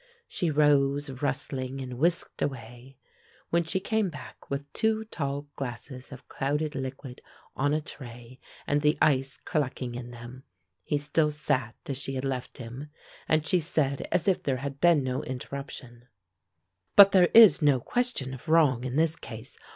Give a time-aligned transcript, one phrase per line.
[0.27, 2.97] She rose rustling, and whisked away;
[3.51, 7.21] when she came back with two tall glasses of clouded liquid,
[7.55, 10.41] on a tray, and the ice clucking in them,
[10.83, 12.89] he still sat as she had left him,
[13.29, 16.07] and she said as if there had been no interruption:
[16.95, 19.55] "But there is no question of wrong in this case.